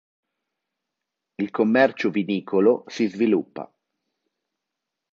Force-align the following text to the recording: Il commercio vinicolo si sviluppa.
Il 1.37 1.51
commercio 1.51 2.09
vinicolo 2.09 2.83
si 2.87 3.05
sviluppa. 3.07 3.71